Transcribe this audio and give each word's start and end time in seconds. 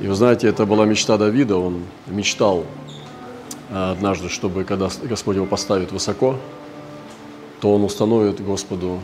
И 0.00 0.06
вы 0.06 0.14
знаете, 0.14 0.48
это 0.48 0.64
была 0.64 0.86
мечта 0.86 1.18
Давида. 1.18 1.58
Он 1.58 1.82
мечтал 2.06 2.64
а, 3.70 3.92
однажды, 3.92 4.30
чтобы 4.30 4.64
когда 4.64 4.88
Господь 5.02 5.36
его 5.36 5.44
поставит 5.44 5.92
высоко, 5.92 6.36
то 7.60 7.74
он 7.74 7.84
установит 7.84 8.42
Господу 8.42 9.00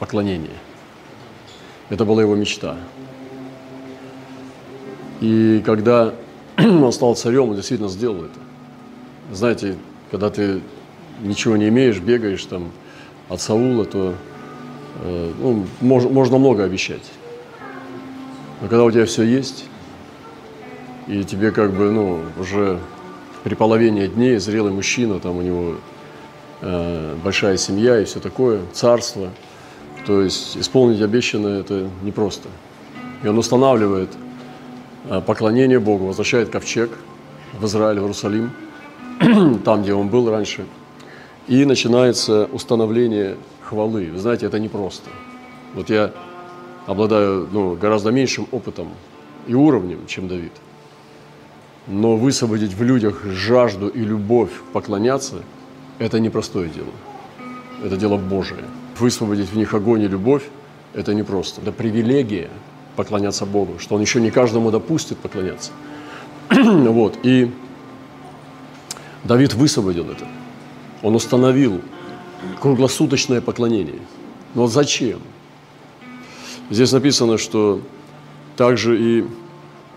поклонение. 0.00 0.58
Это 1.90 2.04
была 2.04 2.22
его 2.22 2.34
мечта. 2.34 2.76
И 5.20 5.62
когда 5.64 6.12
он 6.58 6.92
стал 6.92 7.14
царем, 7.14 7.50
он 7.50 7.54
действительно 7.54 7.88
сделал 7.88 8.24
это. 8.24 8.40
Знаете, 9.30 9.76
когда 10.10 10.28
ты 10.28 10.60
ничего 11.22 11.56
не 11.56 11.68
имеешь, 11.68 12.00
бегаешь 12.00 12.44
там 12.44 12.72
от 13.28 13.40
Саула, 13.40 13.84
то 13.84 14.14
э, 15.04 15.32
ну, 15.38 15.64
можно 15.80 16.38
много 16.38 16.64
обещать. 16.64 17.08
Но 18.60 18.66
когда 18.66 18.82
у 18.82 18.90
тебя 18.90 19.06
все 19.06 19.22
есть, 19.22 19.66
и 21.06 21.24
тебе 21.24 21.50
как 21.50 21.72
бы, 21.72 21.90
ну, 21.90 22.20
уже 22.38 22.78
при 23.44 23.54
половине 23.54 24.06
дней 24.08 24.38
зрелый 24.38 24.72
мужчина, 24.72 25.18
там 25.18 25.38
у 25.38 25.42
него 25.42 25.74
э, 26.60 27.16
большая 27.22 27.56
семья 27.56 28.00
и 28.00 28.04
все 28.04 28.20
такое, 28.20 28.60
царство, 28.72 29.30
то 30.06 30.22
есть 30.22 30.56
исполнить 30.56 31.00
обещанное 31.00 31.60
это 31.60 31.88
непросто. 32.02 32.48
И 33.22 33.28
он 33.28 33.36
устанавливает 33.38 34.10
э, 35.08 35.20
поклонение 35.20 35.80
Богу, 35.80 36.06
возвращает 36.06 36.50
ковчег 36.50 36.90
в 37.58 37.64
Израиль, 37.66 37.98
в 37.98 38.02
Иерусалим, 38.02 38.52
там, 39.64 39.82
где 39.82 39.94
он 39.94 40.08
был 40.08 40.30
раньше, 40.30 40.66
и 41.48 41.64
начинается 41.64 42.48
установление 42.52 43.36
хвалы. 43.62 44.08
Вы 44.12 44.18
знаете, 44.18 44.46
это 44.46 44.60
непросто. 44.60 45.10
Вот 45.74 45.90
я 45.90 46.12
обладаю 46.86 47.48
ну, 47.50 47.74
гораздо 47.74 48.12
меньшим 48.12 48.46
опытом 48.52 48.88
и 49.48 49.54
уровнем, 49.54 50.06
чем 50.06 50.28
Давид– 50.28 50.52
но 51.86 52.16
высвободить 52.16 52.74
в 52.74 52.82
людях 52.82 53.24
жажду 53.24 53.88
и 53.88 54.00
любовь 54.00 54.50
поклоняться– 54.72 55.42
это 55.98 56.20
непростое 56.20 56.68
дело. 56.68 56.90
Это 57.84 57.96
дело 57.96 58.16
Божие. 58.16 58.64
Высвободить 58.98 59.50
в 59.50 59.56
них 59.56 59.74
огонь 59.74 60.02
и 60.02 60.08
любовь– 60.08 60.44
это 60.94 61.14
непросто. 61.14 61.60
Это 61.60 61.72
привилегия 61.72 62.50
поклоняться 62.94 63.46
Богу, 63.46 63.78
что 63.78 63.96
Он 63.96 64.00
еще 64.00 64.20
не 64.20 64.30
каждому 64.30 64.70
допустит 64.70 65.18
поклоняться. 65.18 65.72
вот. 66.50 67.18
И 67.24 67.50
Давид 69.24 69.54
высвободил 69.54 70.08
это. 70.10 70.26
Он 71.02 71.16
установил 71.16 71.80
круглосуточное 72.60 73.40
поклонение. 73.40 74.00
Но 74.54 74.68
зачем? 74.68 75.20
Здесь 76.70 76.92
написано, 76.92 77.38
что 77.38 77.80
также 78.56 79.00
и 79.00 79.24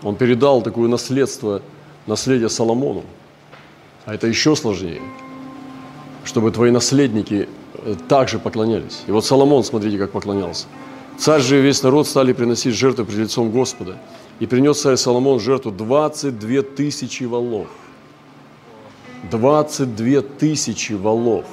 он 0.02 0.16
передал 0.16 0.62
такое 0.62 0.88
наследство– 0.88 1.62
наследие 2.06 2.48
Соломону. 2.48 3.04
А 4.04 4.14
это 4.14 4.26
еще 4.26 4.54
сложнее, 4.54 5.02
чтобы 6.24 6.50
твои 6.52 6.70
наследники 6.70 7.48
э, 7.74 7.94
также 8.08 8.38
поклонялись. 8.38 9.02
И 9.08 9.10
вот 9.10 9.24
Соломон, 9.24 9.64
смотрите, 9.64 9.98
как 9.98 10.12
поклонялся. 10.12 10.66
Царь 11.18 11.40
же 11.40 11.58
и 11.58 11.62
весь 11.62 11.82
народ 11.82 12.06
стали 12.06 12.32
приносить 12.32 12.74
жертвы 12.74 13.04
пред 13.04 13.18
лицом 13.18 13.50
Господа. 13.50 13.96
И 14.38 14.46
принес 14.46 14.80
царь 14.80 14.96
Соломон 14.96 15.40
жертву 15.40 15.72
22 15.72 16.62
тысячи 16.62 17.24
валов. 17.24 17.68
22 19.30 20.20
тысячи 20.38 20.92
валов. 20.92 21.46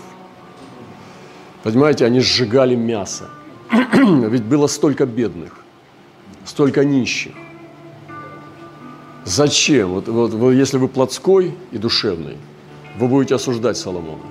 Понимаете, 1.64 2.06
они 2.06 2.20
сжигали 2.20 2.76
мясо. 2.76 3.30
Ведь 3.72 4.44
было 4.44 4.68
столько 4.68 5.06
бедных, 5.06 5.54
столько 6.46 6.84
нищих. 6.84 7.32
Зачем? 9.26 9.90
Вот, 9.94 10.08
вот, 10.08 10.52
если 10.52 10.78
вы 10.78 10.88
плотской 10.88 11.54
и 11.72 11.78
душевный, 11.78 12.38
вы 12.98 13.08
будете 13.08 13.36
осуждать 13.36 13.78
Соломона. 13.78 14.24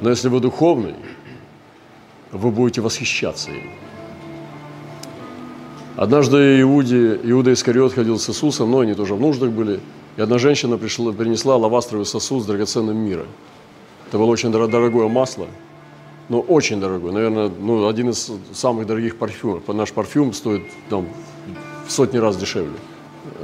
Но 0.00 0.10
если 0.10 0.28
вы 0.28 0.40
духовный, 0.40 0.94
вы 2.32 2.50
будете 2.50 2.80
восхищаться 2.80 3.50
им. 3.50 3.70
Однажды 5.96 6.60
Иуде, 6.62 7.20
Иуда 7.22 7.52
Искариот 7.52 7.92
ходил 7.92 8.18
с 8.18 8.28
Иисусом, 8.28 8.70
но 8.70 8.80
они 8.80 8.94
тоже 8.94 9.14
в 9.14 9.20
нуждах 9.20 9.50
были. 9.50 9.80
И 10.16 10.20
одна 10.20 10.38
женщина 10.38 10.78
пришла, 10.78 11.12
принесла 11.12 11.56
лавастровый 11.56 12.06
сосуд 12.06 12.42
с 12.42 12.46
драгоценным 12.46 12.96
мира. 12.96 13.26
Это 14.08 14.18
было 14.18 14.26
очень 14.26 14.50
дорогое 14.50 15.08
масло, 15.08 15.46
но 16.28 16.40
очень 16.40 16.80
дорогое. 16.80 17.12
Наверное, 17.12 17.50
ну, 17.60 17.86
один 17.86 18.10
из 18.10 18.30
самых 18.52 18.86
дорогих 18.86 19.16
парфюмов. 19.16 19.68
Наш 19.68 19.92
парфюм 19.92 20.32
стоит 20.32 20.62
там, 20.88 21.06
в 21.86 21.92
сотни 21.92 22.18
раз 22.18 22.36
дешевле 22.36 22.74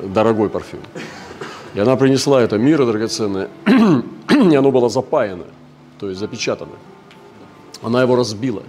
дорогой 0.02 0.48
парфюм. 0.48 0.80
И 1.74 1.80
она 1.80 1.96
принесла 1.96 2.42
это 2.42 2.58
мира 2.58 2.84
драгоценное, 2.84 3.48
и 3.66 4.54
оно 4.54 4.70
было 4.72 4.88
запаяно, 4.88 5.44
то 5.98 6.08
есть 6.08 6.18
запечатано. 6.18 6.72
Она 7.82 8.02
его 8.02 8.16
разбила 8.16 8.62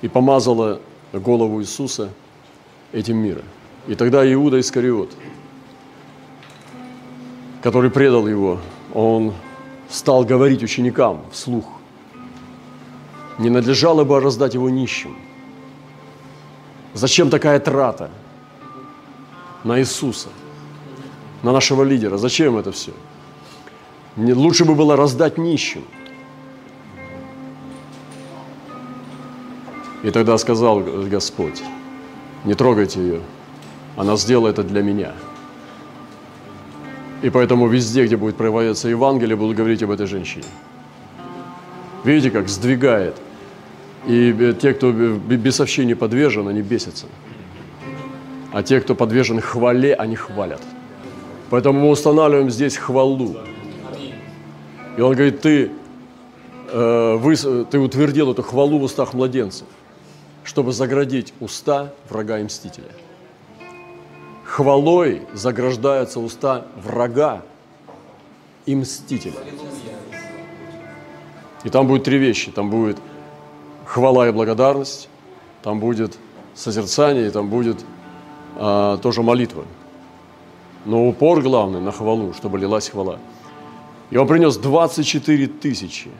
и 0.00 0.08
помазала 0.08 0.80
голову 1.12 1.60
Иисуса 1.60 2.10
этим 2.92 3.16
миром. 3.16 3.44
И 3.86 3.94
тогда 3.94 4.24
Иуда 4.32 4.60
Искариот, 4.60 5.10
который 7.62 7.90
предал 7.90 8.26
его, 8.26 8.60
он 8.92 9.34
стал 9.90 10.24
говорить 10.24 10.62
ученикам 10.62 11.24
вслух. 11.32 11.64
Не 13.38 13.50
надлежало 13.50 14.04
бы 14.04 14.20
раздать 14.20 14.54
его 14.54 14.70
нищим. 14.70 15.16
Зачем 16.94 17.30
такая 17.30 17.58
трата? 17.58 18.10
На 19.64 19.80
Иисуса, 19.80 20.28
на 21.42 21.52
нашего 21.52 21.82
лидера. 21.82 22.18
Зачем 22.18 22.56
это 22.56 22.70
все? 22.70 22.92
Лучше 24.16 24.64
бы 24.64 24.74
было 24.74 24.96
раздать 24.96 25.38
нищим. 25.38 25.82
И 30.04 30.10
тогда 30.10 30.36
сказал 30.38 30.80
Господь, 31.10 31.62
не 32.44 32.54
трогайте 32.54 33.00
ее, 33.00 33.20
она 33.96 34.16
сделает 34.16 34.58
это 34.58 34.68
для 34.68 34.82
меня. 34.82 35.12
И 37.22 37.30
поэтому 37.30 37.68
везде, 37.68 38.04
где 38.04 38.18
будет 38.18 38.36
проявляться 38.36 38.88
Евангелие, 38.88 39.34
будут 39.34 39.56
говорить 39.56 39.82
об 39.82 39.90
этой 39.90 40.06
женщине. 40.06 40.44
Видите, 42.04 42.30
как 42.30 42.50
сдвигает. 42.50 43.16
И 44.06 44.54
те, 44.60 44.74
кто 44.74 44.92
бесовщине 44.92 45.96
подвержен, 45.96 46.48
они 46.48 46.60
бесятся 46.60 47.06
а 48.54 48.62
те, 48.62 48.80
кто 48.80 48.94
подвержен 48.94 49.40
хвале, 49.40 49.94
они 49.94 50.14
хвалят. 50.14 50.62
Поэтому 51.50 51.80
мы 51.80 51.90
устанавливаем 51.90 52.50
здесь 52.50 52.76
хвалу. 52.76 53.36
И 54.96 55.00
он 55.00 55.12
говорит, 55.12 55.40
ты, 55.40 55.72
э, 56.68 57.16
вы, 57.16 57.34
ты 57.34 57.80
утвердил 57.80 58.30
эту 58.30 58.44
хвалу 58.44 58.78
в 58.78 58.84
устах 58.84 59.12
младенцев, 59.12 59.66
чтобы 60.44 60.72
заградить 60.72 61.34
уста 61.40 61.92
врага 62.08 62.38
и 62.38 62.44
мстителя. 62.44 62.92
Хвалой 64.44 65.22
заграждаются 65.32 66.20
уста 66.20 66.64
врага 66.76 67.42
и 68.66 68.76
мстителя. 68.76 69.40
И 71.64 71.70
там 71.70 71.88
будет 71.88 72.04
три 72.04 72.18
вещи. 72.18 72.52
Там 72.52 72.70
будет 72.70 72.98
хвала 73.84 74.28
и 74.28 74.30
благодарность, 74.30 75.08
там 75.64 75.80
будет 75.80 76.16
созерцание, 76.54 77.26
и 77.26 77.30
там 77.30 77.48
будет 77.48 77.84
а, 78.56 78.98
тоже 78.98 79.22
молитва. 79.22 79.64
Но 80.84 81.08
упор 81.08 81.42
главный 81.42 81.80
на 81.80 81.92
хвалу, 81.92 82.32
чтобы 82.34 82.58
лилась 82.58 82.88
хвала. 82.88 83.18
И 84.10 84.16
он 84.16 84.26
принес 84.26 84.56
24 84.56 85.46
тысячи, 85.46 86.10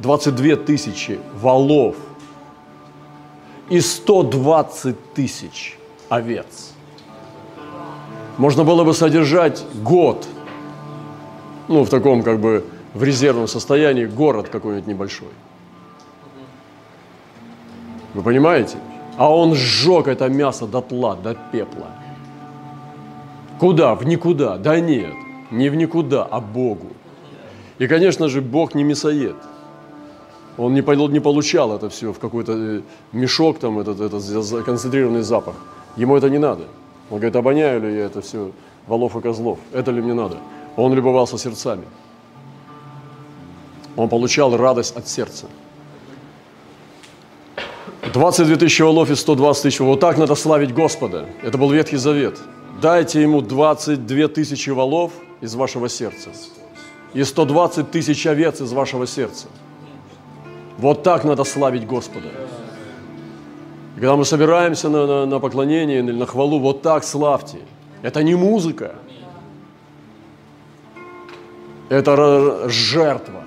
22 0.00 0.56
тысячи 0.56 1.18
валов 1.40 1.96
и 3.70 3.80
120 3.80 5.14
тысяч 5.14 5.78
овец. 6.08 6.72
Можно 8.36 8.64
было 8.64 8.84
бы 8.84 8.92
содержать 8.92 9.64
год, 9.82 10.26
ну, 11.68 11.84
в 11.84 11.88
таком 11.88 12.22
как 12.22 12.38
бы 12.38 12.64
в 12.92 13.02
резервном 13.02 13.48
состоянии, 13.48 14.04
город 14.04 14.48
какой-нибудь 14.48 14.86
небольшой. 14.86 15.28
Вы 18.14 18.22
понимаете? 18.22 18.78
А 19.16 19.34
он 19.34 19.54
сжег 19.54 20.08
это 20.08 20.28
мясо 20.28 20.66
до 20.66 20.80
тла, 20.80 21.16
до 21.16 21.34
пепла. 21.52 21.88
Куда? 23.58 23.94
В 23.94 24.04
никуда. 24.06 24.58
Да 24.58 24.80
нет, 24.80 25.14
не 25.50 25.68
в 25.70 25.76
никуда, 25.76 26.24
а 26.24 26.40
Богу. 26.40 26.88
И, 27.78 27.86
конечно 27.86 28.28
же, 28.28 28.40
Бог 28.40 28.74
не 28.74 28.84
мясоед. 28.84 29.36
Он 30.58 30.72
не, 30.72 30.80
не 31.12 31.20
получал 31.20 31.74
это 31.76 31.88
все 31.90 32.12
в 32.12 32.18
какой-то 32.18 32.52
э, 32.52 32.80
мешок, 33.12 33.58
там, 33.58 33.78
этот, 33.78 34.00
этот 34.00 34.64
концентрированный 34.64 35.22
запах. 35.22 35.54
Ему 35.96 36.16
это 36.16 36.30
не 36.30 36.38
надо. 36.38 36.64
Он 37.10 37.18
говорит, 37.18 37.36
обоняю 37.36 37.82
ли 37.82 37.94
я 37.94 38.06
это 38.06 38.22
все 38.22 38.50
волов 38.86 39.16
и 39.16 39.20
козлов? 39.20 39.58
Это 39.72 39.90
ли 39.90 40.00
мне 40.00 40.14
надо? 40.14 40.38
Он 40.76 40.94
любовался 40.94 41.38
сердцами. 41.38 41.84
Он 43.96 44.08
получал 44.08 44.56
радость 44.56 44.96
от 44.96 45.08
сердца. 45.08 45.46
22 48.16 48.56
тысячи 48.56 48.80
валов 48.80 49.10
и 49.10 49.14
120 49.14 49.62
тысяч. 49.62 49.80
Вот 49.80 50.00
так 50.00 50.16
надо 50.16 50.34
славить 50.36 50.72
Господа. 50.72 51.26
Это 51.42 51.58
был 51.58 51.70
Ветхий 51.70 51.98
Завет. 51.98 52.38
дайте 52.80 53.20
ему 53.20 53.42
22 53.42 54.28
тысячи 54.28 54.70
валов 54.70 55.12
из 55.42 55.54
вашего 55.54 55.90
сердца 55.90 56.30
и 57.12 57.22
120 57.22 57.90
тысяч 57.90 58.26
овец 58.26 58.62
из 58.62 58.72
вашего 58.72 59.06
сердца. 59.06 59.48
Вот 60.78 61.02
так 61.02 61.24
надо 61.24 61.44
славить 61.44 61.86
Господа. 61.86 62.28
И 63.96 64.00
когда 64.00 64.16
мы 64.16 64.24
собираемся 64.24 64.88
на, 64.88 65.06
на, 65.06 65.26
на 65.26 65.38
поклонение 65.38 65.98
или 65.98 66.12
на 66.12 66.24
хвалу, 66.24 66.58
вот 66.58 66.80
так 66.80 67.04
славьте. 67.04 67.58
Это 68.00 68.22
не 68.22 68.34
музыка. 68.34 68.94
Это 71.90 72.66
жертва. 72.70 73.44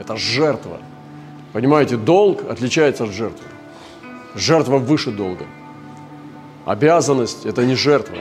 Это 0.00 0.16
жертва. 0.16 0.78
Понимаете, 1.52 1.96
долг 1.96 2.42
отличается 2.50 3.04
от 3.04 3.10
жертвы. 3.10 3.51
Жертва 4.34 4.78
выше 4.78 5.10
долга. 5.10 5.44
Обязанность– 6.64 7.44
это 7.46 7.64
не 7.66 7.74
жертва. 7.74 8.18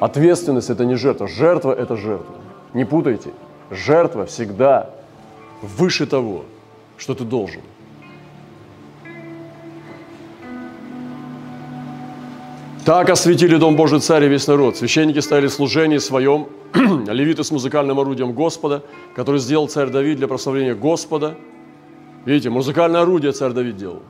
Ответственность– 0.00 0.70
это 0.70 0.84
не 0.84 0.96
жертва. 0.96 1.28
Жертва– 1.28 1.72
это 1.78 1.96
жертва. 1.96 2.34
Не 2.74 2.84
путайте. 2.84 3.30
Жертва 3.70 4.26
всегда 4.26 4.90
выше 5.62 6.06
того, 6.06 6.44
что 6.96 7.14
ты 7.14 7.24
должен. 7.24 7.60
Так 12.84 13.10
осветили 13.10 13.56
Дом 13.58 13.76
Божий 13.76 14.00
Царь 14.00 14.24
и 14.24 14.28
весь 14.28 14.48
народ. 14.48 14.76
Священники 14.76 15.20
стояли 15.20 15.46
в 15.46 15.52
служении 15.52 15.98
своем, 15.98 16.48
левиты 17.06 17.44
с 17.44 17.52
музыкальным 17.52 18.00
орудием 18.00 18.32
Господа, 18.32 18.82
который 19.14 19.38
сделал 19.38 19.68
царь 19.68 19.90
Давид 19.90 20.18
для 20.18 20.26
прославления 20.26 20.74
Господа. 20.74 21.36
Видите, 22.24 22.50
музыкальное 22.50 23.02
орудие 23.02 23.30
царь 23.30 23.52
Давид 23.52 23.76
делал. 23.76 24.02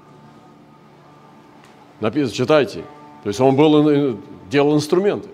Написано, 2.02 2.34
читайте. 2.34 2.84
То 3.22 3.28
есть 3.28 3.40
он 3.40 3.56
был, 3.56 4.18
делал 4.50 4.76
инструменты. 4.76 5.30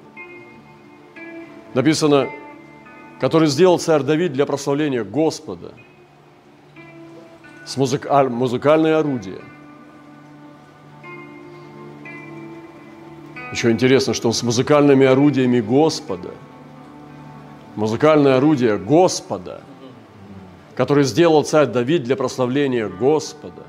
Написано, 1.74 2.28
который 3.20 3.48
сделал 3.48 3.80
царь 3.80 4.02
Давид 4.02 4.32
для 4.32 4.46
прославления 4.46 5.02
Господа. 5.02 5.72
С 7.66 7.76
музыка, 7.76 8.28
музыкальное 8.28 8.98
орудие– 8.98 9.40
Еще 13.52 13.70
интересно, 13.70 14.12
что 14.12 14.28
он 14.28 14.34
с 14.34 14.42
музыкальными 14.42 15.06
орудиями 15.06 15.60
Господа, 15.60 16.30
музыкальное 17.76 18.36
орудие 18.36 18.76
Господа, 18.76 19.62
который 20.74 21.04
сделал 21.04 21.44
царь 21.44 21.66
Давид 21.66 22.04
для 22.04 22.14
прославления 22.14 22.88
Господа. 22.88 23.62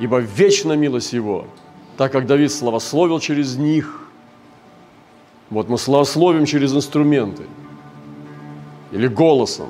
Ибо 0.00 0.18
вечна 0.18 0.72
милость 0.72 1.12
его, 1.12 1.46
так 1.96 2.12
как 2.12 2.26
Давид 2.26 2.52
славословил 2.52 3.20
через 3.20 3.56
них. 3.56 4.00
Вот 5.50 5.68
мы 5.68 5.78
славословим 5.78 6.46
через 6.46 6.74
инструменты, 6.74 7.44
или 8.92 9.06
голосом, 9.06 9.68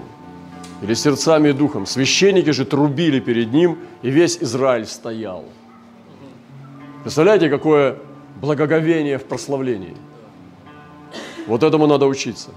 или 0.82 0.94
сердцами 0.94 1.48
и 1.48 1.52
духом. 1.52 1.86
Священники 1.86 2.50
же 2.50 2.64
трубили 2.64 3.20
перед 3.20 3.52
ним, 3.52 3.78
и 4.02 4.10
весь 4.10 4.38
Израиль 4.38 4.86
стоял. 4.86 5.44
Представляете, 7.02 7.50
какое 7.50 7.98
благоговение 8.40 9.18
в 9.18 9.24
прославлении. 9.24 9.94
Вот 11.46 11.62
этому 11.62 11.86
надо 11.86 12.06
учиться. 12.06 12.50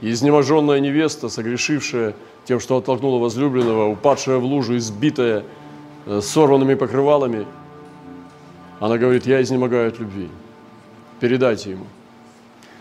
И 0.00 0.10
изнеможенная 0.10 0.80
невеста, 0.80 1.28
согрешившая 1.28 2.14
тем, 2.46 2.58
что 2.58 2.78
оттолкнула 2.78 3.18
возлюбленного, 3.18 3.90
упадшая 3.90 4.38
в 4.38 4.44
лужу, 4.44 4.78
избитая, 4.78 5.44
э, 6.06 6.20
сорванными 6.22 6.74
покрывалами, 6.74 7.46
она 8.80 8.98
говорит, 8.98 9.26
я 9.26 9.40
изнемогаю 9.40 9.88
от 9.88 10.00
любви. 10.00 10.28
Передайте 11.20 11.70
ему. 11.70 11.84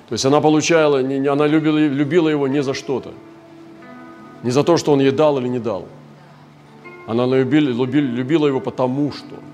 То 0.08 0.14
есть 0.14 0.26
она 0.26 0.42
получала, 0.42 1.00
она 1.00 1.46
любила, 1.46 1.78
любила 1.78 2.30
его 2.30 2.48
не 2.48 2.64
за 2.64 2.74
что-то. 2.74 3.12
Не 4.42 4.50
за 4.50 4.64
то, 4.64 4.78
что 4.78 4.94
он 4.94 5.02
ей 5.02 5.12
дал 5.12 5.38
или 5.38 5.48
не 5.48 5.60
дал. 5.60 5.88
Она 7.06 7.28
любила, 7.28 7.86
любила 7.86 8.48
его 8.48 8.60
потому 8.60 9.12
что– 9.12 9.36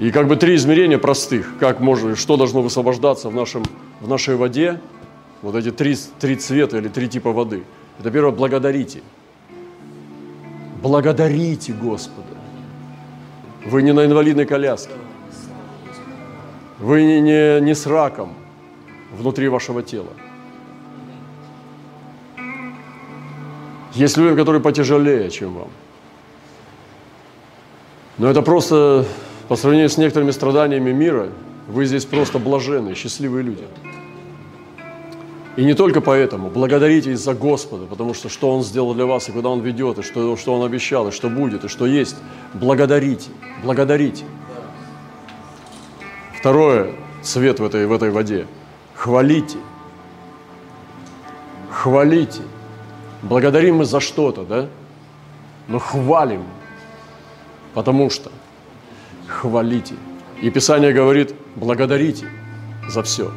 И 0.00 0.10
как 0.12 0.28
бы 0.28 0.36
три 0.36 0.54
измерения 0.54 0.96
простых, 0.96 1.58
как 1.60 1.78
можно, 1.80 2.16
что 2.16 2.38
должно 2.38 2.62
высвобождаться 2.62 3.28
в, 3.28 3.34
нашем, 3.34 3.64
в 4.00 4.08
нашей 4.08 4.34
воде, 4.34 4.80
вот 5.42 5.54
эти 5.54 5.70
три, 5.70 5.94
три 6.18 6.36
цвета 6.36 6.78
или 6.78 6.88
три 6.88 7.06
типа 7.06 7.32
воды. 7.32 7.64
Это 7.98 8.10
первое, 8.10 8.32
благодарите. 8.32 9.02
Благодарите 10.82 11.74
Господа. 11.74 12.39
Вы 13.64 13.82
не 13.82 13.92
на 13.92 14.04
инвалидной 14.04 14.46
коляске. 14.46 14.92
Вы 16.78 17.04
не, 17.04 17.20
не, 17.20 17.60
не 17.60 17.74
с 17.74 17.86
раком 17.86 18.34
внутри 19.12 19.48
вашего 19.48 19.82
тела. 19.82 20.12
Есть 23.92 24.16
люди, 24.16 24.36
которые 24.36 24.62
потяжелее, 24.62 25.30
чем 25.30 25.54
вам. 25.54 25.68
Но 28.18 28.28
это 28.28 28.40
просто 28.42 29.04
по 29.48 29.56
сравнению 29.56 29.90
с 29.90 29.98
некоторыми 29.98 30.30
страданиями 30.30 30.92
мира, 30.92 31.28
вы 31.66 31.84
здесь 31.84 32.04
просто 32.04 32.38
блаженные, 32.38 32.94
счастливые 32.94 33.42
люди. 33.42 33.64
И 35.56 35.64
не 35.64 35.74
только 35.74 36.00
поэтому. 36.00 36.48
Благодарите 36.48 37.16
за 37.16 37.34
Господа, 37.34 37.86
потому 37.86 38.14
что 38.14 38.28
что 38.28 38.50
Он 38.50 38.62
сделал 38.62 38.94
для 38.94 39.06
вас, 39.06 39.28
и 39.28 39.32
куда 39.32 39.48
Он 39.48 39.60
ведет, 39.60 39.98
и 39.98 40.02
что, 40.02 40.36
что 40.36 40.54
Он 40.54 40.64
обещал, 40.64 41.08
и 41.08 41.10
что 41.10 41.28
будет, 41.28 41.64
и 41.64 41.68
что 41.68 41.86
есть. 41.86 42.16
Благодарите, 42.54 43.30
благодарите. 43.64 44.24
Второе, 46.38 46.92
цвет 47.22 47.60
в 47.60 47.64
этой, 47.64 47.86
в 47.86 47.92
этой 47.92 48.10
воде. 48.10 48.46
Хвалите. 48.94 49.58
Хвалите. 51.70 52.42
Благодарим 53.22 53.76
мы 53.76 53.84
за 53.84 54.00
что-то, 54.00 54.44
да? 54.44 54.68
Но 55.68 55.78
хвалим, 55.78 56.44
потому 57.74 58.08
что 58.10 58.30
хвалите. 59.26 59.94
И 60.40 60.50
Писание 60.50 60.92
говорит, 60.92 61.34
благодарите 61.56 62.26
за 62.88 63.02
все. 63.02 63.30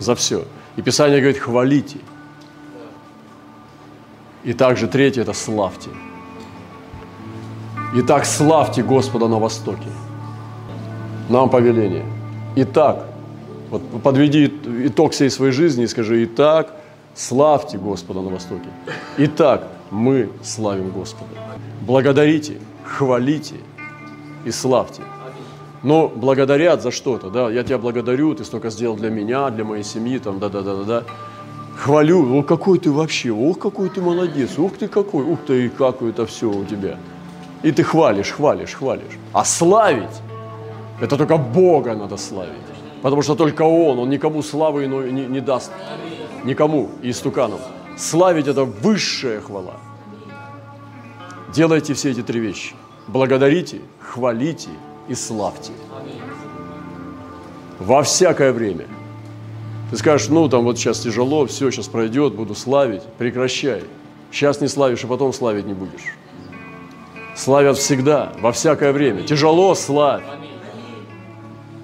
За 0.00 0.14
все. 0.14 0.44
И 0.76 0.82
Писание 0.82 1.20
говорит, 1.20 1.38
хвалите. 1.38 1.98
И 4.44 4.52
также 4.52 4.88
третье– 4.88 5.22
это 5.22 5.32
славьте. 5.32 5.90
Итак, 7.94 8.24
славьте 8.24 8.82
Господа 8.82 9.28
на 9.28 9.38
Востоке. 9.38 9.88
Нам 11.28 11.50
повеление. 11.50 12.04
Итак, 12.56 13.06
вот 13.70 13.82
подведи 14.02 14.46
итог 14.86 15.12
всей 15.12 15.30
своей 15.30 15.52
жизни 15.52 15.84
и 15.84 15.86
скажи, 15.86 16.24
итак, 16.24 16.74
славьте 17.14 17.78
Господа 17.78 18.20
на 18.20 18.30
Востоке. 18.30 18.68
Итак, 19.18 19.68
мы 19.90 20.28
славим 20.42 20.90
Господа. 20.90 21.30
Благодарите, 21.86 22.58
хвалите– 22.84 23.54
и 24.44 24.50
славьте. 24.50 25.02
Но 25.82 26.08
благодарят 26.08 26.80
за 26.80 26.90
что-то, 26.92 27.28
да, 27.28 27.50
я 27.50 27.64
тебя 27.64 27.78
благодарю, 27.78 28.34
ты 28.34 28.44
столько 28.44 28.70
сделал 28.70 28.96
для 28.96 29.10
меня, 29.10 29.50
для 29.50 29.64
моей 29.64 29.82
семьи, 29.82 30.18
там, 30.18 30.38
да-да-да-да. 30.38 31.02
Хвалю, 31.76 32.38
о, 32.38 32.42
какой 32.42 32.78
ты 32.78 32.92
вообще, 32.92 33.32
ох, 33.32 33.58
какой 33.58 33.88
ты 33.88 34.00
молодец, 34.00 34.58
ух 34.58 34.76
ты 34.78 34.86
какой, 34.86 35.24
ух 35.24 35.40
ты, 35.46 35.66
и 35.66 35.68
как 35.68 36.02
это 36.02 36.24
все 36.26 36.48
у 36.48 36.64
тебя. 36.64 36.98
И 37.64 37.72
ты 37.72 37.82
хвалишь, 37.82 38.30
хвалишь, 38.30 38.74
хвалишь. 38.74 39.18
А 39.32 39.44
славить, 39.44 40.22
это 41.00 41.16
только 41.16 41.36
Бога 41.36 41.94
надо 41.96 42.16
славить. 42.16 42.52
Потому 43.02 43.22
что 43.22 43.34
только 43.34 43.62
Он, 43.62 43.98
Он 43.98 44.10
никому 44.10 44.42
славы 44.42 44.86
не, 44.86 45.26
не 45.26 45.40
даст. 45.40 45.72
Никому, 46.44 46.90
истуканам. 47.02 47.58
Славить– 47.96 48.46
это 48.48 48.64
высшая 48.64 49.40
хвала. 49.40 49.74
Делайте 51.52 51.94
все 51.94 52.10
эти 52.10 52.22
три 52.22 52.40
вещи. 52.40 52.74
Благодарите, 53.08 53.80
хвалите 54.00 54.70
и 55.08 55.14
славьте. 55.14 55.72
Во 57.78 58.02
всякое 58.02 58.52
время. 58.52 58.86
Ты 59.90 59.96
скажешь, 59.96 60.28
ну 60.28 60.48
там 60.48 60.64
вот 60.64 60.78
сейчас 60.78 61.00
тяжело, 61.00 61.46
все 61.46 61.70
сейчас 61.70 61.88
пройдет, 61.88 62.34
буду 62.34 62.54
славить. 62.54 63.02
Прекращай. 63.18 63.82
Сейчас 64.30 64.60
не 64.60 64.68
славишь, 64.68 65.04
а 65.04 65.06
потом 65.06 65.32
славить 65.32 65.66
не 65.66 65.74
будешь. 65.74 66.14
Славят 67.34 67.76
всегда, 67.76 68.32
во 68.40 68.52
всякое 68.52 68.92
время. 68.92 69.22
Тяжело– 69.22 69.74
славь. 69.76 70.22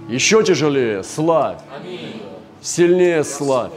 Еще 0.08 0.42
тяжелее– 0.42 1.02
славь. 1.04 1.58
Сильнее– 2.62 3.24
славь. 3.24 3.72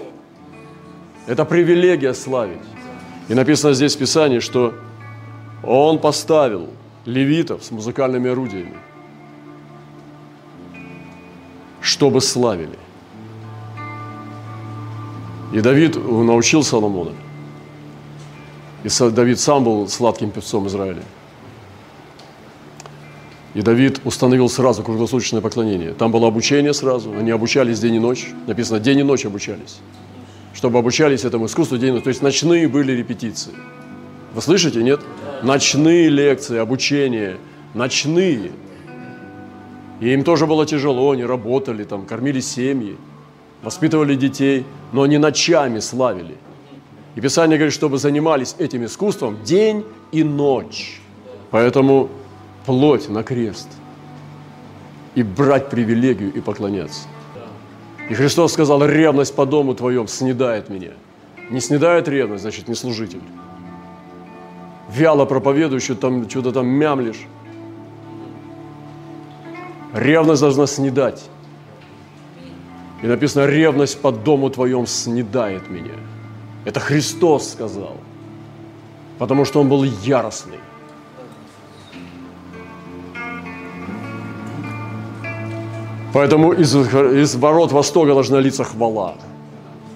Это 1.27 1.43
привилегия 1.45 2.13
славить. 2.13 2.59
И 3.27 3.33
написано 3.33 3.73
здесь 3.73 3.95
в 3.95 3.99
Писании, 3.99 4.39
что 4.39 4.73
Он 5.63 5.99
поставил– 5.99 6.67
левитов 7.05 7.63
с 7.63 7.71
музыкальными 7.71 8.29
орудиями, 8.29 8.75
чтобы 11.81 12.21
славили. 12.21 12.77
И 15.51 15.59
Давид 15.59 15.95
научил 15.95 16.63
Соломона. 16.63 17.11
И 18.83 18.89
Давид 19.11 19.39
сам 19.39 19.63
был 19.63 19.87
сладким 19.87 20.31
певцом 20.31 20.67
Израиля. 20.67 21.03
И 23.53 23.61
Давид 23.61 23.99
установил 24.05 24.47
сразу 24.47 24.81
круглосуточное 24.81 25.41
поклонение. 25.41 25.91
Там 25.93 26.11
было 26.11 26.27
обучение 26.27 26.73
сразу, 26.73 27.11
они 27.11 27.31
обучались 27.31 27.79
день 27.79 27.95
и 27.95 27.99
ночь. 27.99 28.27
Написано, 28.47 28.79
день 28.79 28.99
и 28.99 29.03
ночь 29.03 29.25
обучались. 29.25 29.79
Чтобы 30.53 30.79
обучались 30.79 31.25
этому 31.25 31.47
искусству 31.47 31.77
день 31.77 31.89
и 31.89 31.91
ночь. 31.93 32.03
То 32.03 32.09
есть 32.09 32.21
ночные 32.21 32.67
были 32.69 32.93
репетиции. 32.93 33.51
Вы 34.33 34.41
слышите, 34.41 34.81
нет? 34.81 35.01
Ночные 35.43 36.07
лекции, 36.07 36.57
обучение, 36.57 37.37
ночные. 37.73 38.51
И 40.01 40.11
им 40.13 40.23
тоже 40.23 40.47
было 40.47 40.65
тяжело, 40.65 41.11
они 41.11 41.23
работали, 41.23 41.83
там, 41.83 42.05
кормили 42.05 42.41
семьи, 42.41 42.97
воспитывали 43.61 44.15
детей, 44.15 44.65
но 44.91 45.03
они 45.03 45.19
ночами 45.19 45.79
славили. 45.79 46.35
И 47.15 47.21
Писание 47.21 47.57
говорит, 47.57 47.73
чтобы 47.73 47.99
занимались 47.99 48.55
этим 48.57 48.83
искусством 48.83 49.37
день 49.43 49.85
и 50.11 50.23
ночь. 50.23 50.99
Поэтому 51.51 52.09
плоть 52.65 53.09
на 53.09 53.21
крест 53.21 53.69
и 55.13 55.21
брать 55.21 55.69
привилегию 55.69 56.33
и 56.33 56.41
поклоняться. 56.41 57.07
И 58.09 58.15
Христос 58.15 58.53
сказал, 58.53 58.83
ревность 58.83 59.35
по 59.35 59.45
дому 59.45 59.75
твоем 59.75 60.07
снедает 60.07 60.69
меня. 60.69 60.93
Не 61.51 61.59
снедает 61.59 62.07
ревность, 62.07 62.41
значит, 62.41 62.67
не 62.67 62.75
служитель. 62.75 63.21
Вяло 64.89 65.25
проповедуешь, 65.25 65.83
что 65.83 65.95
там, 65.95 66.27
что-то 66.27 66.51
там 66.51 66.67
мямлишь. 66.67 67.27
Ревность 69.93 70.41
должна 70.41 70.67
снедать. 70.67 71.29
И 73.01 73.07
написано, 73.07 73.45
ревность 73.45 73.99
по 73.99 74.11
дому 74.11 74.49
твоем 74.49 74.85
снедает 74.85 75.69
меня. 75.69 75.95
Это 76.65 76.79
Христос 76.79 77.51
сказал, 77.51 77.97
потому 79.17 79.45
что 79.45 79.59
Он 79.59 79.69
был 79.69 79.83
яростный. 79.83 80.59
Поэтому 86.13 86.51
из, 86.53 86.75
из 86.75 87.35
ворот 87.35 87.71
Востока 87.71 88.13
должна 88.13 88.39
литься 88.39 88.63
хвала. 88.63 89.15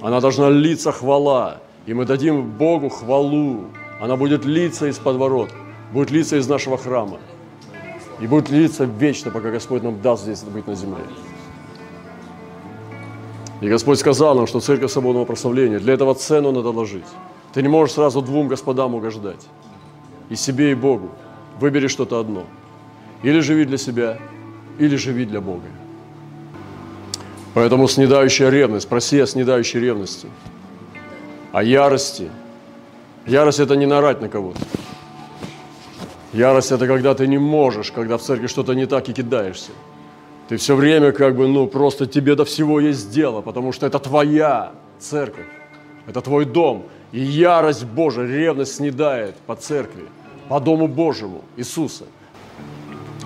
Она 0.01 0.21
должна 0.21 0.49
литься 0.49 0.91
хвала. 0.91 1.57
И 1.85 1.93
мы 1.93 2.05
дадим 2.05 2.49
Богу 2.51 2.89
хвалу. 2.89 3.65
Она 4.01 4.15
будет 4.15 4.45
литься 4.45 4.87
из-под 4.87 5.17
ворот, 5.17 5.49
будет 5.93 6.11
литься 6.11 6.37
из 6.37 6.47
нашего 6.47 6.77
храма. 6.77 7.17
И 8.19 8.27
будет 8.27 8.49
литься 8.49 8.85
вечно, 8.85 9.31
пока 9.31 9.51
Господь 9.51 9.83
нам 9.83 10.01
даст 10.01 10.23
здесь 10.23 10.43
быть 10.43 10.67
на 10.67 10.75
земле. 10.75 11.03
И 13.61 13.69
Господь 13.69 13.99
сказал 13.99 14.35
нам, 14.35 14.47
что 14.47 14.59
церковь 14.59 14.91
свободного 14.91 15.25
прославления, 15.25 15.79
для 15.79 15.93
этого 15.93 16.13
цену 16.15 16.51
надо 16.51 16.69
ложить. 16.69 17.05
Ты 17.53 17.61
не 17.61 17.67
можешь 17.67 17.95
сразу 17.95 18.21
двум 18.21 18.47
господам 18.47 18.95
угождать. 18.95 19.47
И 20.29 20.35
себе, 20.35 20.71
и 20.71 20.75
Богу. 20.75 21.09
Выбери 21.59 21.87
что-то 21.87 22.19
одно. 22.19 22.45
Или 23.23 23.39
живи 23.39 23.65
для 23.65 23.77
себя, 23.77 24.17
или 24.77 24.95
живи 24.97 25.25
для 25.25 25.41
Бога. 25.41 25.67
Поэтому 27.53 27.87
снедающая 27.87 28.49
ревность, 28.49 28.89
проси 28.89 29.19
о 29.19 29.25
снедающей 29.25 29.79
ревности, 29.79 30.27
о 31.53 31.63
ярости. 31.63 32.29
Ярость– 33.25 33.59
это 33.61 33.75
не 33.77 33.85
нарать 33.85 34.21
на 34.21 34.27
кого-то. 34.27 34.59
Ярость– 36.35 36.71
это 36.73 36.87
когда 36.87 37.13
ты 37.13 37.27
не 37.27 37.37
можешь, 37.37 37.91
когда 37.91 38.17
в 38.17 38.21
церкви 38.21 38.47
что-то 38.47 38.73
не 38.73 38.85
так 38.85 39.09
и 39.09 39.13
кидаешься. 39.13 39.71
Ты 40.49 40.57
все 40.57 40.75
время 40.75 41.11
как 41.11 41.35
бы, 41.35 41.47
ну, 41.47 41.67
просто 41.67 42.05
тебе 42.05 42.35
до 42.35 42.43
всего 42.43 42.79
есть 42.79 43.09
дело, 43.11 43.41
потому 43.41 43.71
что 43.71 43.87
это 43.87 43.99
твоя 43.99 44.71
церковь, 44.99 45.47
это 46.07 46.21
твой 46.21 46.45
дом. 46.45 46.83
И 47.13 47.19
ярость 47.19 47.85
Божия, 47.85 48.27
ревность 48.27 48.75
снедает 48.75 49.35
по 49.47 49.55
церкви, 49.55 50.03
по 50.49 50.59
Дому 50.59 50.87
Божьему 50.87 51.41
Иисуса. 51.57 52.03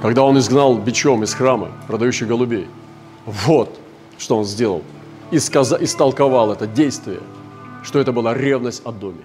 Когда 0.02 0.24
Он 0.24 0.38
изгнал 0.38 0.78
бичом 0.78 1.24
из 1.24 1.34
храма 1.34 1.72
продающих 1.88 2.28
голубей. 2.28 2.68
Вот– 3.26 3.70
что 4.20 4.38
он 4.38 4.46
сделал, 4.46 4.84
и 5.32 5.40
сказал, 5.40 5.82
истолковал 5.82 6.52
это 6.52 6.68
действие, 6.68 7.22
что 7.84 8.00
это 8.00 8.12
была 8.12 8.34
ревность 8.34 8.82
о 8.86 8.92
доме. 8.92 9.24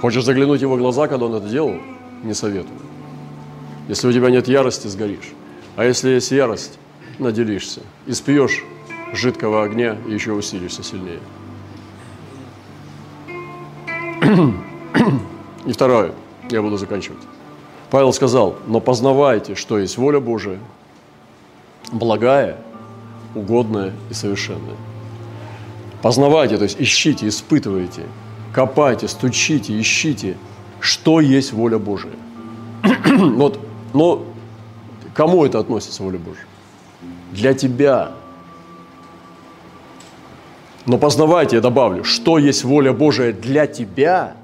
Хочешь 0.00 0.24
заглянуть 0.24 0.60
его 0.60 0.76
глаза, 0.76 1.08
когда 1.08 1.26
он 1.26 1.34
это 1.34 1.48
делал? 1.48 1.76
Не 2.22 2.34
советую. 2.34 2.78
Если 3.88 4.08
у 4.08 4.12
тебя 4.12 4.30
нет 4.30 4.48
ярости, 4.48 4.88
сгоришь. 4.88 5.32
А 5.76 5.84
если 5.84 6.10
есть 6.10 6.30
ярость, 6.30 6.78
наделишься. 7.18 7.80
И 8.06 8.12
спьешь 8.12 8.64
жидкого 9.12 9.64
огня 9.64 9.96
и 10.06 10.12
еще 10.12 10.32
усилишься 10.32 10.82
сильнее. 10.82 11.20
И 15.66 15.72
второе, 15.72 16.12
я 16.50 16.62
буду 16.62 16.76
заканчивать. 16.76 17.22
Павел 17.90 18.12
сказал, 18.12 18.56
но 18.66 18.80
познавайте, 18.80 19.54
что 19.54 19.78
есть 19.78 19.96
воля 19.96 20.20
Божия, 20.20 20.58
благая, 21.92 22.58
угодная 23.34 23.92
и 24.10 24.14
совершенная. 24.14 24.76
Познавайте, 26.02 26.56
то 26.56 26.64
есть 26.64 26.76
ищите, 26.80 27.28
испытывайте, 27.28 28.02
копайте, 28.56 29.06
стучите, 29.06 29.78
ищите, 29.78 30.38
что 30.80 31.20
есть 31.20 31.52
воля 31.52 31.78
Божия. 31.78 32.14
вот, 33.04 33.60
но 33.92 34.24
кому 35.14 35.44
это 35.44 35.58
относится 35.58 36.02
воля 36.02 36.18
Божия? 36.18 36.46
Для 37.32 37.52
тебя. 37.52 38.12
Но 40.86 40.96
познавайте, 40.96 41.56
я 41.56 41.62
добавлю, 41.62 42.02
что 42.02 42.38
есть 42.38 42.64
воля 42.64 42.94
Божия 42.94 43.34
для 43.34 43.66
тебя, 43.66 44.36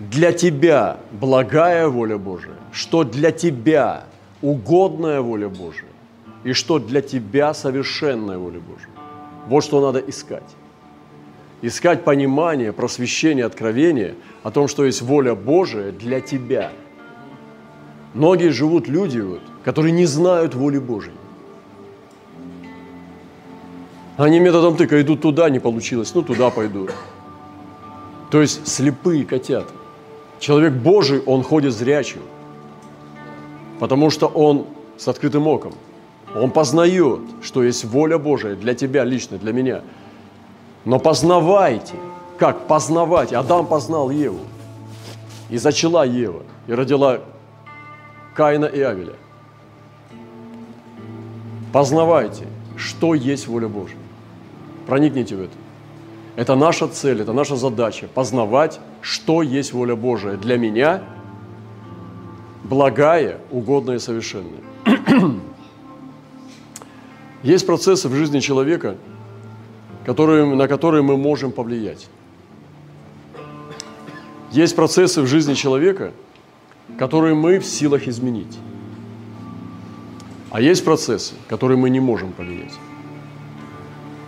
для 0.00 0.32
тебя 0.32 0.96
благая 1.12 1.86
воля 1.86 2.18
Божия, 2.18 2.56
что 2.72 3.04
для 3.04 3.30
тебя 3.30 4.06
угодная 4.42 5.20
воля 5.20 5.48
Божия 5.48 5.92
и 6.42 6.52
что 6.52 6.80
для 6.80 7.00
тебя 7.00 7.54
совершенная 7.54 8.38
воля 8.38 8.58
Божия. 8.58 8.90
Вот 9.46 9.62
что 9.62 9.80
надо 9.80 10.00
искать. 10.00 10.56
Искать 11.60 12.04
понимание, 12.04 12.72
просвещение, 12.72 13.44
откровение 13.44 14.14
о 14.42 14.50
том, 14.50 14.68
что 14.68 14.84
есть 14.84 15.02
воля 15.02 15.34
Божия 15.34 15.90
для 15.90 16.20
тебя. 16.20 16.70
Многие 18.14 18.50
живут 18.50 18.88
люди, 18.88 19.18
вот, 19.20 19.40
которые 19.64 19.92
не 19.92 20.06
знают 20.06 20.54
воли 20.54 20.78
Божьей. 20.78 21.14
Они 24.16 24.40
методом 24.40 24.76
тыка 24.76 25.00
идут 25.00 25.20
туда, 25.20 25.50
не 25.50 25.58
получилось, 25.58 26.14
ну 26.14 26.22
туда 26.22 26.50
пойду. 26.50 26.88
То 28.30 28.40
есть 28.40 28.66
слепые 28.66 29.24
котята. 29.24 29.72
Человек 30.40 30.72
Божий, 30.72 31.20
он 31.20 31.42
ходит 31.42 31.72
зрячим– 31.72 32.20
Потому 33.78 34.10
что 34.10 34.26
он 34.26 34.66
с 34.96 35.08
открытым 35.08 35.46
оком. 35.46 35.72
Он 36.34 36.50
познает, 36.50 37.20
что 37.42 37.62
есть 37.62 37.84
воля 37.84 38.18
Божия 38.18 38.54
для 38.54 38.74
тебя 38.74 39.04
лично, 39.04 39.38
для 39.38 39.52
меня. 39.52 39.82
Но 40.88 40.98
познавайте. 40.98 41.96
Как 42.38 42.66
познавать? 42.66 43.34
Адам 43.34 43.66
познал 43.66 44.08
Еву. 44.08 44.40
И 45.50 45.58
зачала 45.58 46.06
Ева. 46.06 46.44
И 46.66 46.72
родила 46.72 47.20
Каина 48.34 48.64
и 48.64 48.80
Авеля. 48.80 49.12
Познавайте, 51.74 52.46
что 52.78 53.12
есть 53.12 53.48
воля 53.48 53.68
Божия. 53.68 53.98
Проникните 54.86 55.36
в 55.36 55.42
это. 55.42 55.52
Это 56.36 56.54
наша 56.54 56.88
цель, 56.88 57.20
это 57.20 57.34
наша 57.34 57.56
задача. 57.56 58.08
Познавать, 58.14 58.80
что 59.02 59.42
есть 59.42 59.74
воля 59.74 59.94
Божия 59.94 60.38
для 60.38 60.56
меня– 60.56 61.02
благая, 62.64 63.40
угодная 63.50 63.96
и 63.96 63.98
совершенная. 63.98 64.60
Есть 67.42 67.66
процессы 67.66 68.08
в 68.08 68.14
жизни 68.14 68.40
человека, 68.40 68.96
которые, 70.08 70.46
на 70.46 70.66
которые 70.68 71.02
мы 71.02 71.18
можем 71.18 71.52
повлиять. 71.52 72.08
Есть 74.50 74.74
процессы 74.74 75.20
в 75.20 75.26
жизни 75.26 75.52
человека, 75.52 76.12
которые 76.98 77.34
мы 77.34 77.58
в 77.58 77.66
силах 77.66 78.08
изменить. 78.08 78.58
А 80.50 80.62
есть 80.62 80.82
процессы, 80.82 81.34
которые 81.46 81.76
мы 81.76 81.90
не 81.90 82.00
можем 82.00 82.32
повлиять, 82.32 82.72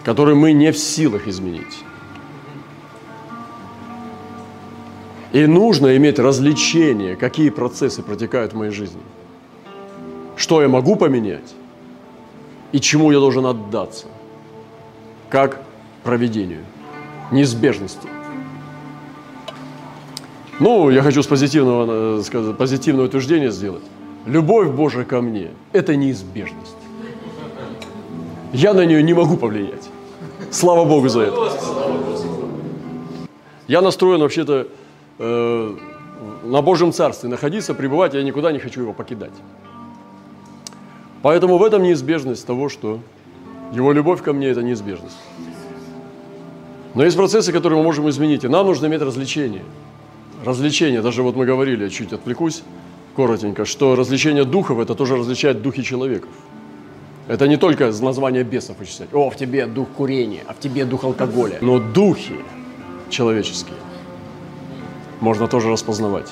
которые 0.05 0.35
мы 0.35 0.53
не 0.53 0.71
в 0.71 0.77
силах 0.77 1.27
изменить. 1.27 1.79
И 5.33 5.47
нужно 5.47 5.97
иметь 5.97 6.19
развлечение, 6.19 7.17
какие 7.17 7.49
процессы 7.49 8.03
протекают 8.03 8.53
в 8.53 8.57
моей 8.57 8.73
жизни. 8.73 9.01
Что 10.37 10.61
я 10.61 10.69
могу 10.69 10.97
поменять 10.97 11.55
и 12.71 12.81
чему 12.81 13.13
я 13.13 13.19
должен 13.19 13.47
отдаться. 13.47 14.09
Как 15.31 15.70
проведению, 16.03 16.65
неизбежности. 17.31 18.09
Ну, 20.59 20.91
я 20.91 21.03
хочу 21.03 21.23
с 21.23 21.27
позитивного, 21.27 22.19
э, 22.19 22.23
сказать, 22.23 22.57
позитивное 22.57 23.07
утверждение 23.07 23.51
сделать. 23.51 23.85
Любовь 24.27 24.69
Божия 24.69 25.05
ко 25.05 25.21
мне– 25.21 25.51
это 25.73 25.97
неизбежность. 25.97 26.77
Я 28.53 28.75
на 28.75 28.85
нее 28.85 29.03
не 29.03 29.15
могу 29.15 29.37
повлиять. 29.37 29.89
Слава 30.51 30.85
Богу 30.85 31.09
за 31.09 31.21
это. 31.21 31.53
Я 33.69 33.81
настроен 33.81 34.21
вообще-то 34.21 34.67
Э, 35.23 35.77
на 36.45 36.63
Божьем 36.63 36.95
Царстве 36.95 37.29
находиться, 37.29 37.75
пребывать, 37.75 38.15
я 38.15 38.23
никуда 38.23 38.53
не 38.53 38.59
хочу 38.59 38.81
его 38.81 38.95
покидать. 38.95 39.35
Поэтому 41.21 41.59
в 41.59 41.63
этом 41.63 41.83
неизбежность 41.83 42.47
того, 42.47 42.71
что 42.71 43.01
его 43.71 43.93
любовь 43.93 44.23
ко 44.23 44.33
мне– 44.33 44.47
это 44.49 44.63
неизбежность. 44.63 45.19
Но 46.95 47.05
есть 47.05 47.17
процессы, 47.17 47.53
которые 47.53 47.79
мы 47.79 47.85
можем 47.85 48.09
изменить, 48.09 48.45
и 48.45 48.49
нам 48.49 48.67
нужно 48.67 48.87
иметь 48.87 49.01
развлечение. 49.01 49.63
Развлечение, 50.45 51.03
даже 51.03 51.23
вот 51.23 51.37
мы 51.37 51.47
говорили, 51.47 51.85
я 51.85 51.91
чуть 51.91 52.13
отвлекусь 52.13 52.63
коротенько, 53.15 53.65
что 53.65 53.95
развлечение 53.95 54.45
духов– 54.45 54.79
это 54.81 54.95
тоже 54.95 55.17
различает 55.17 55.63
духи 55.63 55.83
человеков. 55.83 56.31
Это 57.29 57.47
не 57.47 57.57
только 57.57 57.93
название 58.01 58.43
бесов 58.43 58.79
вычислять. 58.79 59.11
О, 59.13 59.31
в 59.31 59.37
тебе 59.37 59.67
дух 59.67 59.89
курения, 59.97 60.43
а 60.49 60.55
в 60.55 60.59
тебе 60.59 60.85
дух 60.85 61.05
алкоголя. 61.05 61.59
Но 61.61 61.79
духи 61.79 62.35
человеческие 63.09 63.77
можно 65.21 65.47
тоже 65.47 65.71
распознавать. 65.71 66.29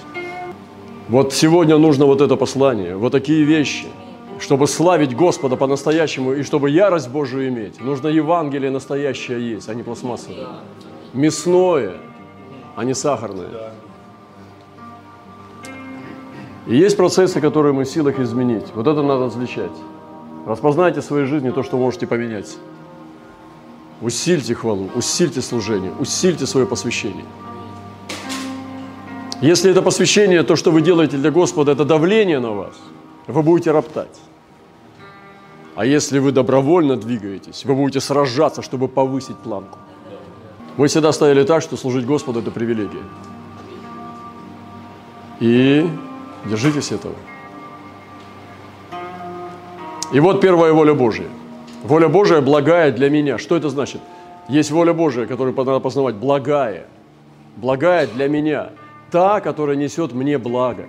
Вот 1.08 1.32
сегодня 1.32 1.78
нужно 1.78 2.06
вот 2.06 2.20
это 2.20 2.36
послание, 2.36 2.96
вот 2.96 3.12
такие 3.12 3.44
вещи– 3.44 3.86
чтобы 4.40 4.66
славить 4.66 5.16
Господа 5.16 5.56
по-настоящему 5.56 6.32
и 6.32 6.42
чтобы 6.42 6.70
ярость 6.70 7.10
Божию 7.10 7.48
иметь, 7.48 7.80
нужно 7.80 8.08
Евангелие 8.08 8.70
настоящее 8.70 9.50
есть, 9.50 9.68
а 9.68 9.74
не 9.74 9.82
пластмассовое. 9.82 10.48
Мясное, 11.12 11.94
а 12.76 12.84
не 12.84 12.94
сахарное. 12.94 13.72
И 16.66 16.76
есть 16.76 16.96
процессы, 16.96 17.40
которые 17.40 17.72
мы 17.72 17.84
в 17.84 17.88
силах 17.88 18.20
изменить. 18.20 18.66
Вот 18.74 18.86
это 18.86 19.02
надо 19.02 19.26
различать. 19.26 19.72
Распознайте 20.46 21.00
в 21.00 21.04
своей 21.04 21.26
жизни 21.26 21.50
то, 21.50 21.62
что 21.62 21.78
можете 21.78 22.06
поменять. 22.06 22.56
Усильте 24.00 24.54
хвалу, 24.54 24.88
усильте 24.94 25.40
служение, 25.40 25.92
усильте 25.98 26.46
свое 26.46 26.66
посвящение. 26.66 27.24
Если 29.40 29.70
это 29.70 29.82
посвящение, 29.82 30.42
то, 30.42 30.56
что 30.56 30.70
вы 30.70 30.82
делаете 30.82 31.16
для 31.16 31.30
Господа, 31.30 31.72
это 31.72 31.84
давление 31.84 32.38
на 32.38 32.50
вас, 32.50 32.74
вы 33.26 33.42
будете 33.42 33.70
роптать. 33.70 34.20
А 35.78 35.86
если 35.86 36.18
вы 36.18 36.32
добровольно 36.32 36.96
двигаетесь, 36.96 37.64
вы 37.64 37.76
будете 37.76 38.00
сражаться, 38.00 38.62
чтобы 38.62 38.88
повысить 38.88 39.36
планку. 39.36 39.78
Мы 40.76 40.88
всегда 40.88 41.12
ставили 41.12 41.44
так, 41.44 41.62
что 41.62 41.76
служить 41.76 42.04
Господу– 42.04 42.40
это 42.40 42.50
привилегия. 42.50 43.04
И 45.38 45.88
держитесь 46.46 46.90
этого. 46.90 47.14
И 50.12 50.18
вот 50.18 50.40
первая 50.40 50.72
воля 50.72 50.94
Божья. 50.94 51.28
Воля 51.84 52.08
Божия 52.08 52.40
благая 52.40 52.90
для 52.90 53.08
меня. 53.08 53.38
Что 53.38 53.56
это 53.56 53.68
значит? 53.68 54.00
Есть 54.48 54.72
воля 54.72 54.92
Божия, 54.92 55.26
которую 55.26 55.54
надо 55.56 55.78
познавать, 55.78 56.16
благая. 56.16 56.88
Благая 57.56 58.08
для 58.08 58.26
меня. 58.26 58.70
Та, 59.12 59.38
которая 59.38 59.76
несет 59.76 60.12
мне 60.12 60.38
благо. 60.38 60.86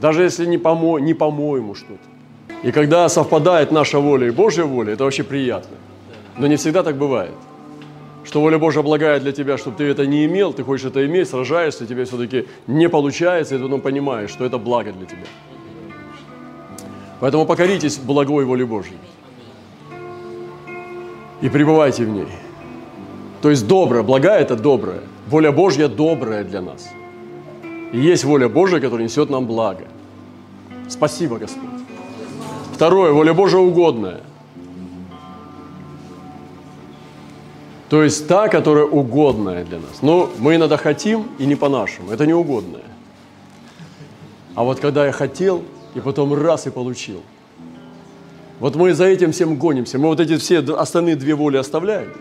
Даже 0.00 0.22
если 0.22 0.46
не, 0.46 0.58
помо, 0.58 1.00
не 1.00 1.14
по-моему 1.14 1.74
что-то. 1.74 2.11
И 2.62 2.70
когда 2.70 3.08
совпадает 3.08 3.72
наша 3.72 3.98
воля 3.98 4.28
и 4.28 4.30
Божья 4.30 4.64
воля, 4.64 4.92
это 4.92 5.04
вообще 5.04 5.24
приятно. 5.24 5.76
Но 6.38 6.46
не 6.46 6.56
всегда 6.56 6.82
так 6.82 6.96
бывает. 6.96 7.34
Что 8.24 8.40
воля 8.40 8.58
Божья 8.58 8.80
облагает 8.80 9.22
для 9.22 9.32
тебя, 9.32 9.58
чтобы 9.58 9.76
ты 9.76 9.84
это 9.84 10.06
не 10.06 10.24
имел, 10.26 10.52
ты 10.52 10.62
хочешь 10.62 10.86
это 10.86 11.04
иметь, 11.06 11.28
сражаешься, 11.28 11.86
тебе 11.86 12.04
все-таки 12.04 12.46
не 12.68 12.88
получается, 12.88 13.54
и 13.56 13.58
ты 13.58 13.64
потом 13.64 13.80
понимаешь, 13.80 14.30
что 14.30 14.44
это 14.44 14.58
благо 14.58 14.92
для 14.92 15.06
тебя. 15.06 15.26
Поэтому 17.18 17.46
покоритесь 17.46 17.98
благой 17.98 18.44
воле 18.44 18.64
Божьей. 18.64 18.98
И 21.40 21.48
пребывайте 21.48 22.04
в 22.04 22.08
ней. 22.08 22.28
То 23.40 23.50
есть 23.50 23.66
доброе, 23.66 24.04
благая– 24.04 24.40
это 24.42 24.54
доброе. 24.54 25.00
Воля 25.28 25.50
Божья 25.50 25.88
добрая 25.88 26.44
для 26.44 26.60
нас. 26.62 26.88
И 27.92 27.98
есть 27.98 28.24
воля 28.24 28.48
Божья, 28.48 28.78
которая 28.78 29.04
несет 29.04 29.30
нам 29.30 29.46
благо. 29.46 29.84
Спасибо, 30.88 31.38
Господь. 31.38 31.71
Второе, 32.72 33.12
воля 33.12 33.34
Божия 33.34 33.60
угодная. 33.60 34.20
То 37.88 38.02
есть 38.02 38.26
та, 38.26 38.48
которая 38.48 38.86
угодная 38.86 39.64
для 39.64 39.78
нас. 39.78 40.00
Но 40.00 40.30
мы 40.38 40.56
иногда 40.56 40.78
хотим 40.78 41.28
и 41.38 41.44
не 41.44 41.56
по-нашему. 41.56 42.10
Это 42.10 42.26
не 42.26 42.32
угодное. 42.32 42.80
А 44.54 44.64
вот 44.64 44.80
когда 44.80 45.06
я 45.06 45.12
хотел, 45.12 45.62
и 45.94 46.00
потом 46.00 46.32
раз 46.34 46.66
и 46.66 46.70
получил. 46.70 47.20
Вот 48.60 48.76
мы 48.76 48.94
за 48.94 49.04
этим 49.04 49.32
всем 49.32 49.56
гонимся. 49.56 49.98
Мы 49.98 50.08
вот 50.08 50.20
эти 50.20 50.38
все 50.38 50.60
остальные 50.60 51.16
две 51.16 51.34
воли 51.34 51.58
оставляем. 51.58 52.12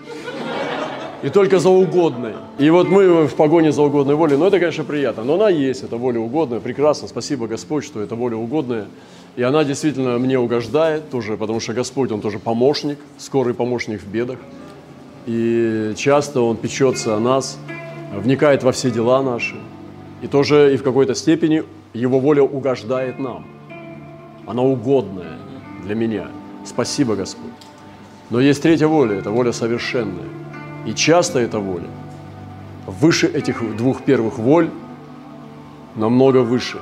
И 1.23 1.29
только 1.29 1.59
за 1.59 1.69
угодной. 1.69 2.33
И 2.57 2.69
вот 2.69 2.89
мы 2.89 3.27
в 3.27 3.35
погоне 3.35 3.71
за 3.71 3.83
угодной 3.83 4.15
волей. 4.15 4.37
Но 4.37 4.47
это, 4.47 4.59
конечно, 4.59 4.83
приятно. 4.83 5.23
Но 5.23 5.35
она 5.35 5.49
есть, 5.49 5.83
это 5.83 5.97
воля 5.97 6.19
угодная. 6.19 6.59
Прекрасно. 6.59 7.07
Спасибо, 7.07 7.47
Господь, 7.47 7.85
что 7.85 8.01
это 8.01 8.15
воля 8.15 8.35
угодная. 8.35 8.87
И 9.37 9.43
она 9.43 9.63
действительно 9.63 10.17
мне 10.17 10.37
угождает 10.37 11.09
тоже, 11.09 11.37
потому 11.37 11.59
что 11.59 11.73
Господь, 11.73 12.11
Он 12.11 12.19
тоже 12.19 12.37
помощник, 12.37 12.99
скорый 13.17 13.53
помощник 13.53 14.01
в 14.01 14.07
бедах. 14.07 14.39
И 15.25 15.93
часто 15.95 16.41
Он 16.41 16.57
печется 16.57 17.15
о 17.15 17.19
нас, 17.19 17.57
вникает 18.13 18.63
во 18.63 18.73
все 18.73 18.91
дела 18.91 19.23
наши. 19.23 19.55
И 20.21 20.27
тоже 20.27 20.73
и 20.73 20.77
в 20.77 20.83
какой-то 20.83 21.15
степени 21.15 21.63
Его 21.93 22.19
воля 22.19 22.43
угождает 22.43 23.19
нам. 23.19 23.45
Она 24.45 24.63
угодная 24.63 25.37
для 25.83 25.95
меня. 25.95 26.27
Спасибо, 26.65 27.15
Господь. 27.15 27.51
Но 28.29 28.41
есть 28.41 28.61
третья 28.61 28.87
воля, 28.87 29.15
это 29.15 29.31
воля 29.31 29.53
совершенная. 29.53 30.27
И 30.85 30.93
часто 30.93 31.39
эта 31.39 31.59
воля 31.59 31.87
выше 32.85 33.27
этих 33.27 33.77
двух 33.77 34.03
первых 34.03 34.39
воль, 34.39 34.69
намного 35.95 36.39
выше. 36.39 36.79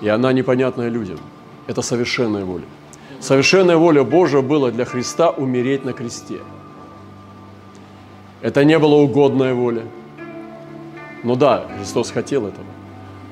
И 0.00 0.08
она 0.08 0.32
непонятная 0.32 0.88
людям– 0.88 1.18
это 1.70 1.82
совершенная 1.82 2.44
воля. 2.44 2.64
Совершенная 3.20 3.76
воля 3.76 4.02
Божия 4.02 4.42
была 4.42 4.72
для 4.72 4.84
Христа 4.84 5.30
умереть 5.30 5.84
на 5.84 5.92
кресте. 5.92 6.40
Это 8.42 8.64
не 8.64 8.76
была 8.76 8.96
угодная 8.96 9.54
воля. 9.54 9.82
Ну 11.22 11.36
да, 11.36 11.68
Христос 11.76 12.10
хотел 12.10 12.46
этого. 12.46 12.66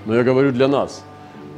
Но 0.07 0.15
я 0.15 0.23
говорю 0.23 0.53
для 0.53 0.69
нас. 0.69 1.05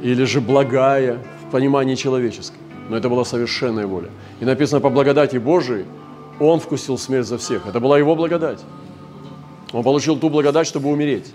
Или 0.01 0.23
же 0.23 0.41
благая 0.41 1.19
в 1.45 1.51
понимании 1.51 1.93
человеческом. 1.93 2.57
Но 2.89 2.97
это 2.97 3.09
была 3.09 3.25
совершенная 3.25 3.85
воля. 3.85 4.09
И 4.39 4.45
написано, 4.45 4.81
по 4.81 4.89
благодати 4.89 5.37
Божией 5.37 5.85
Он 6.39 6.59
вкусил 6.59 6.97
смерть 6.97 7.27
за 7.27 7.37
всех. 7.37 7.67
Это 7.67 7.79
была 7.79 7.99
Его 7.99 8.15
благодать. 8.15 8.59
Он 9.71 9.83
получил 9.83 10.17
ту 10.17 10.29
благодать, 10.29 10.65
чтобы 10.65 10.89
умереть. 10.89 11.31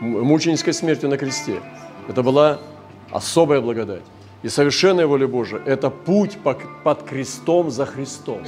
Мученической 0.00 0.72
смертью 0.72 1.10
на 1.10 1.18
кресте. 1.18 1.60
Это 2.08 2.22
была 2.22 2.58
особая 3.10 3.60
благодать. 3.60 4.02
И 4.42 4.48
совершенная 4.48 5.06
воля 5.06 5.26
Божия– 5.26 5.60
это 5.66 5.90
путь 5.90 6.38
под 6.84 7.02
крестом 7.02 7.70
за 7.70 7.84
Христом. 7.84 8.42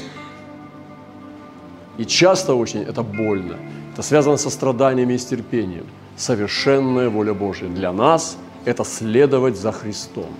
И 1.99 2.05
часто 2.05 2.55
очень 2.55 2.83
это 2.83 3.03
больно. 3.03 3.57
Это 3.93 4.03
связано 4.03 4.39
со 4.39 4.51
страданиями 4.51 5.13
и 5.13 5.19
с 5.19 5.27
терпением. 5.27 5.85
Совершенная 6.17 7.11
воля 7.11 7.35
Божия 7.35 7.69
для 7.69 7.93
нас– 7.93 8.39
это 8.65 8.85
следовать 8.85 9.57
за 9.57 9.73
Христом. 9.73 10.31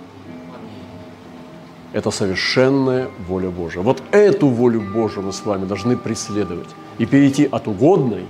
Это 1.93 2.09
совершенная 2.09 3.07
воля 3.27 3.51
Божия. 3.51 3.83
Вот 3.83 4.01
эту 4.11 4.47
волю 4.47 4.81
Божию 4.81 5.25
мы 5.25 5.31
с 5.31 5.45
вами 5.45 5.65
должны 5.65 5.95
преследовать 5.95 6.69
и 6.97 7.05
перейти 7.05 7.45
от 7.45 7.67
угодной 7.67 8.25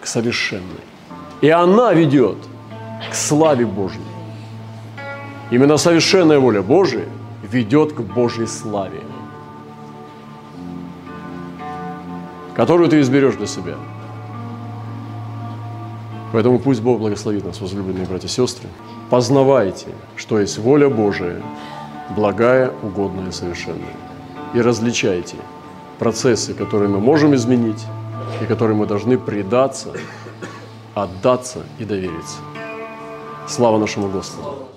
к 0.00 0.06
совершенной. 0.06 0.84
И 1.42 1.50
она 1.50 1.92
ведет 1.92 2.38
к 3.10 3.14
славе 3.14 3.66
Божьей. 3.66 4.15
Именно 5.50 5.76
совершенная 5.76 6.40
воля 6.40 6.60
Божия 6.60 7.06
ведет 7.42 7.92
к 7.92 8.00
Божьей 8.00 8.46
славе, 8.46 9.00
которую 12.54 12.88
ты 12.88 13.00
изберешь 13.00 13.36
для 13.36 13.46
себя. 13.46 13.74
Поэтому 16.32 16.58
пусть 16.58 16.82
Бог 16.82 16.98
благословит 16.98 17.44
нас, 17.44 17.60
возлюбленные 17.60 18.06
братья 18.06 18.26
и 18.26 18.30
сестры. 18.30 18.68
Познавайте, 19.08 19.86
что 20.16 20.40
есть 20.40 20.58
воля 20.58 20.88
Божия, 20.88 21.40
благая, 22.16 22.72
угодная, 22.82 23.30
совершенная. 23.30 23.94
И 24.52 24.60
различайте 24.60 25.36
процессы, 26.00 26.54
которые 26.54 26.88
мы 26.88 26.98
можем 26.98 27.34
изменить 27.36 27.84
и 28.42 28.46
которые 28.46 28.76
мы 28.76 28.86
должны 28.86 29.16
предаться, 29.16 29.92
отдаться 30.94 31.60
и 31.78 31.84
довериться. 31.84 32.38
Слава 33.46 33.78
нашему 33.78 34.08
Господу! 34.08 34.75